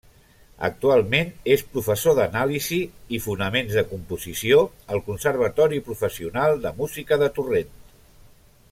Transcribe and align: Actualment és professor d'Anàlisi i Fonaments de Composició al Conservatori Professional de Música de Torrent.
Actualment 0.67 1.27
és 1.55 1.63
professor 1.75 2.15
d'Anàlisi 2.19 2.79
i 3.17 3.19
Fonaments 3.27 3.77
de 3.81 3.85
Composició 3.93 4.65
al 4.97 5.05
Conservatori 5.11 5.83
Professional 5.91 6.59
de 6.67 6.73
Música 6.83 7.23
de 7.25 7.31
Torrent. 7.39 7.73